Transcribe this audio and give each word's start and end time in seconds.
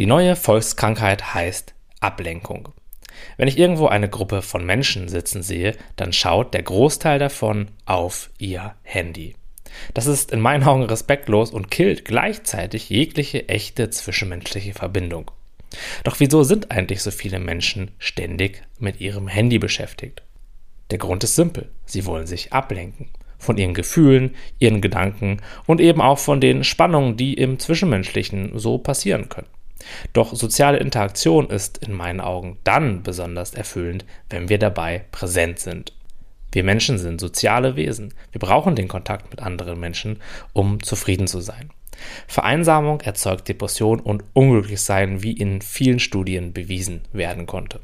Die 0.00 0.06
neue 0.06 0.34
Volkskrankheit 0.34 1.34
heißt 1.34 1.74
Ablenkung. 2.00 2.70
Wenn 3.36 3.48
ich 3.48 3.58
irgendwo 3.58 3.86
eine 3.86 4.08
Gruppe 4.08 4.40
von 4.40 4.64
Menschen 4.64 5.08
sitzen 5.08 5.42
sehe, 5.42 5.76
dann 5.96 6.14
schaut 6.14 6.54
der 6.54 6.62
Großteil 6.62 7.18
davon 7.18 7.68
auf 7.84 8.30
ihr 8.38 8.76
Handy. 8.82 9.36
Das 9.92 10.06
ist 10.06 10.32
in 10.32 10.40
meinen 10.40 10.64
Augen 10.64 10.84
respektlos 10.84 11.50
und 11.50 11.70
killt 11.70 12.06
gleichzeitig 12.06 12.88
jegliche 12.88 13.50
echte 13.50 13.90
zwischenmenschliche 13.90 14.72
Verbindung. 14.72 15.30
Doch 16.02 16.18
wieso 16.18 16.44
sind 16.44 16.70
eigentlich 16.70 17.02
so 17.02 17.10
viele 17.10 17.38
Menschen 17.38 17.90
ständig 17.98 18.62
mit 18.78 19.02
ihrem 19.02 19.28
Handy 19.28 19.58
beschäftigt? 19.58 20.22
Der 20.90 20.96
Grund 20.96 21.24
ist 21.24 21.34
simpel. 21.34 21.68
Sie 21.84 22.06
wollen 22.06 22.26
sich 22.26 22.54
ablenken. 22.54 23.10
Von 23.36 23.58
ihren 23.58 23.74
Gefühlen, 23.74 24.34
ihren 24.58 24.80
Gedanken 24.80 25.42
und 25.66 25.78
eben 25.78 26.00
auch 26.00 26.18
von 26.18 26.40
den 26.40 26.64
Spannungen, 26.64 27.18
die 27.18 27.34
im 27.34 27.58
Zwischenmenschlichen 27.58 28.58
so 28.58 28.78
passieren 28.78 29.28
können. 29.28 29.59
Doch 30.12 30.34
soziale 30.34 30.78
Interaktion 30.78 31.48
ist 31.48 31.78
in 31.78 31.92
meinen 31.92 32.20
Augen 32.20 32.58
dann 32.64 33.02
besonders 33.02 33.54
erfüllend, 33.54 34.04
wenn 34.28 34.48
wir 34.48 34.58
dabei 34.58 35.04
präsent 35.12 35.58
sind. 35.58 35.92
Wir 36.52 36.64
Menschen 36.64 36.98
sind 36.98 37.20
soziale 37.20 37.76
Wesen. 37.76 38.12
Wir 38.32 38.40
brauchen 38.40 38.74
den 38.74 38.88
Kontakt 38.88 39.30
mit 39.30 39.40
anderen 39.40 39.78
Menschen, 39.78 40.20
um 40.52 40.82
zufrieden 40.82 41.26
zu 41.26 41.40
sein. 41.40 41.70
Vereinsamung 42.26 43.00
erzeugt 43.02 43.48
Depression 43.48 44.00
und 44.00 44.24
Unglücklichsein, 44.32 45.22
wie 45.22 45.32
in 45.32 45.60
vielen 45.60 46.00
Studien 46.00 46.52
bewiesen 46.52 47.02
werden 47.12 47.46
konnte. 47.46 47.80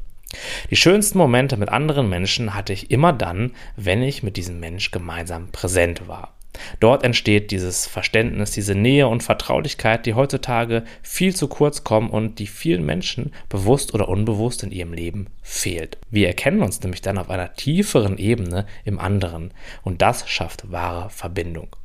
Die 0.69 0.75
schönsten 0.75 1.17
Momente 1.17 1.55
mit 1.55 1.69
anderen 1.69 2.09
Menschen 2.09 2.53
hatte 2.53 2.73
ich 2.73 2.91
immer 2.91 3.13
dann, 3.13 3.51
wenn 3.77 4.01
ich 4.01 4.23
mit 4.23 4.35
diesem 4.35 4.59
Mensch 4.59 4.91
gemeinsam 4.91 5.51
präsent 5.51 6.07
war. 6.07 6.36
Dort 6.79 7.03
entsteht 7.03 7.51
dieses 7.51 7.87
Verständnis, 7.87 8.51
diese 8.51 8.75
Nähe 8.75 9.07
und 9.07 9.23
Vertraulichkeit, 9.23 10.05
die 10.05 10.13
heutzutage 10.13 10.83
viel 11.01 11.35
zu 11.35 11.47
kurz 11.47 11.83
kommen 11.83 12.09
und 12.09 12.39
die 12.39 12.47
vielen 12.47 12.85
Menschen 12.85 13.31
bewusst 13.49 13.93
oder 13.93 14.09
unbewusst 14.09 14.63
in 14.63 14.71
ihrem 14.71 14.93
Leben 14.93 15.27
fehlt. 15.41 15.97
Wir 16.09 16.27
erkennen 16.27 16.61
uns 16.61 16.81
nämlich 16.81 17.01
dann 17.01 17.17
auf 17.17 17.29
einer 17.29 17.53
tieferen 17.53 18.17
Ebene 18.17 18.65
im 18.85 18.99
anderen 18.99 19.51
und 19.83 20.01
das 20.01 20.29
schafft 20.29 20.71
wahre 20.71 21.09
Verbindung. 21.09 21.75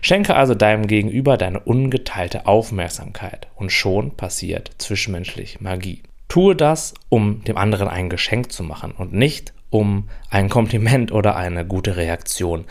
Schenke 0.00 0.34
also 0.34 0.54
deinem 0.54 0.86
Gegenüber 0.86 1.36
deine 1.36 1.60
ungeteilte 1.60 2.46
Aufmerksamkeit 2.46 3.48
und 3.56 3.70
schon 3.70 4.16
passiert 4.16 4.70
zwischenmenschlich 4.78 5.60
Magie. 5.60 6.02
Tue 6.28 6.54
das, 6.54 6.94
um 7.08 7.42
dem 7.44 7.56
anderen 7.56 7.88
ein 7.88 8.08
Geschenk 8.08 8.52
zu 8.52 8.62
machen 8.62 8.92
und 8.92 9.12
nicht 9.12 9.52
um 9.70 10.08
ein 10.30 10.48
Kompliment 10.48 11.12
oder 11.12 11.36
eine 11.36 11.64
gute 11.64 11.96
Reaktion 11.96 12.64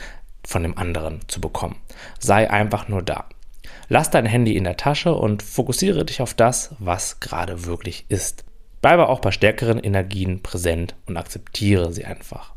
von 0.49 0.63
dem 0.63 0.77
anderen 0.77 1.21
zu 1.27 1.39
bekommen. 1.39 1.75
Sei 2.17 2.49
einfach 2.49 2.87
nur 2.87 3.03
da. 3.03 3.25
Lass 3.87 4.09
dein 4.09 4.25
Handy 4.25 4.57
in 4.57 4.63
der 4.63 4.77
Tasche 4.77 5.13
und 5.13 5.43
fokussiere 5.43 6.05
dich 6.05 6.21
auf 6.21 6.33
das, 6.33 6.75
was 6.79 7.19
gerade 7.19 7.65
wirklich 7.65 8.05
ist. 8.09 8.43
Bleibe 8.81 9.09
auch 9.09 9.19
bei 9.19 9.31
stärkeren 9.31 9.79
Energien 9.79 10.41
präsent 10.41 10.95
und 11.05 11.17
akzeptiere 11.17 11.91
sie 11.93 12.05
einfach. 12.05 12.53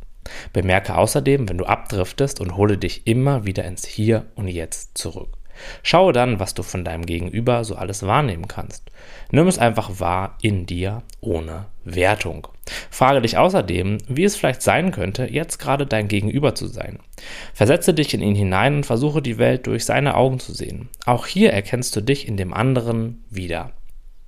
Bemerke 0.53 0.97
außerdem, 0.97 1.49
wenn 1.49 1.59
du 1.59 1.67
abdriftest 1.67 2.41
und 2.41 2.57
hole 2.57 2.79
dich 2.79 3.07
immer 3.07 3.45
wieder 3.45 3.65
ins 3.65 3.85
Hier 3.85 4.27
und 4.37 4.49
Jetzt 4.49 4.97
zurück. 4.97 5.37
Schaue 5.83 6.13
dann, 6.13 6.41
was 6.41 6.55
du 6.55 6.63
von 6.63 6.85
deinem 6.85 7.05
Gegenüber 7.05 7.65
so 7.65 7.75
alles 7.75 8.07
wahrnehmen 8.07 8.49
kannst. 8.49 8.91
Nimm 9.31 9.49
es 9.49 9.59
einfach 9.59 10.01
wahr 10.01 10.39
in 10.41 10.65
dir 10.65 11.03
ohne 11.21 11.67
Wertung. 11.85 12.49
Frage 12.91 13.21
dich 13.21 13.39
außerdem, 13.39 13.99
wie 14.09 14.25
es 14.25 14.37
vielleicht 14.37 14.63
sein 14.63 14.93
könnte, 14.93 15.27
jetzt 15.31 15.59
gerade 15.59 15.87
dein 15.87 16.09
Gegenüber 16.09 16.55
zu 16.55 16.67
sein. 16.67 16.99
Versetze 17.55 17.95
dich 17.95 18.15
in 18.15 18.23
ihn 18.23 18.35
hinein 18.35 18.77
und 18.77 18.87
versuche 18.87 19.23
die 19.23 19.39
Welt 19.39 19.67
durch 19.67 19.85
seine 19.85 20.15
Augen 20.15 20.39
zu 20.39 20.53
sehen. 20.53 20.89
Auch 21.07 21.27
hier 21.27 21.53
erkennst 21.53 21.95
du 21.97 22.01
dich 22.01 22.29
in 22.29 22.37
dem 22.37 22.53
anderen 22.53 23.25
wieder. 23.31 23.73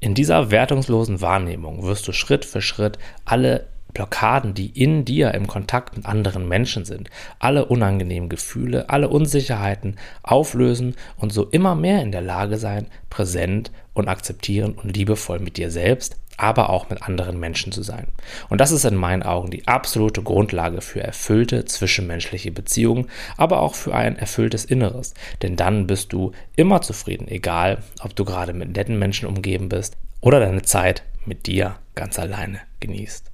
In 0.01 0.15
dieser 0.15 0.51
wertungslosen 0.51 1.21
Wahrnehmung 1.21 1.83
wirst 1.83 2.07
du 2.07 2.13
Schritt 2.13 2.45
für 2.45 2.61
Schritt 2.61 2.99
alle 3.25 3.69
Blockaden, 3.95 4.55
die 4.55 4.67
in 4.69 5.05
dir 5.05 5.33
im 5.33 5.47
Kontakt 5.47 5.97
mit 5.97 6.05
anderen 6.05 6.47
Menschen 6.49 6.85
sind, 6.85 7.09
alle 7.39 7.65
unangenehmen 7.65 8.29
Gefühle, 8.29 8.91
alle 8.91 9.09
Unsicherheiten 9.09 9.97
auflösen 10.23 10.97
und 11.17 11.33
so 11.33 11.45
immer 11.45 11.75
mehr 11.77 12.03
in 12.03 12.13
der 12.13 12.21
Lage 12.21 12.59
sein, 12.59 12.89
präsent 13.09 13.71
und 13.95 14.09
akzeptieren 14.09 14.73
und 14.73 14.95
liebevoll 14.95 15.39
mit 15.39 15.57
dir 15.57 15.71
selbst, 15.71 16.17
aber 16.37 16.71
auch 16.71 16.91
mit 16.91 17.03
anderen 17.03 17.39
Menschen 17.39 17.73
zu 17.73 17.83
sein. 17.83 18.09
Und 18.49 18.61
das 18.61 18.73
ist 18.73 18.85
in 18.85 18.97
meinen 18.97 19.23
Augen 19.23 19.51
die 19.51 19.67
absolute 19.67 20.23
Grundlage 20.23 20.81
für 20.81 21.03
erfüllte 21.03 21.65
zwischenmenschliche 21.65 22.53
Beziehungen, 22.53 23.09
aber 23.37 23.61
auch 23.61 23.75
für 23.75 23.95
ein 23.95 24.17
erfülltes 24.17 24.65
Inneres. 24.65 25.15
Denn 25.43 25.57
dann 25.57 25.87
bist 25.87 26.13
du 26.13 26.33
immer 26.57 26.83
zufrieden, 26.83 27.29
egal 27.29 27.83
ob 28.03 28.17
du 28.17 28.25
gerade 28.25 28.53
mit 28.53 28.77
netten 28.77 28.99
Menschen 28.99 29.29
umgeben 29.29 29.69
bist 29.69 29.97
oder 30.21 30.41
deine 30.41 30.63
Zeit 30.63 31.03
mit 31.25 31.47
dir 31.47 31.77
ganz 31.95 32.19
alleine 32.19 32.61
genießt. 32.81 33.34